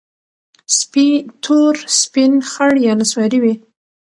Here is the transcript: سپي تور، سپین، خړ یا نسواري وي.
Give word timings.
سپي 0.77 1.07
تور، 1.43 1.75
سپین، 2.01 2.33
خړ 2.51 2.73
یا 2.85 2.93
نسواري 2.99 3.39
وي. 3.43 3.53